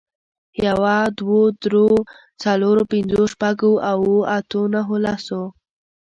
[0.65, 1.89] يوه، دوو، درو،
[2.41, 5.41] څلورو، پنځو، شپږو، اوو، اتو، نهو، لسو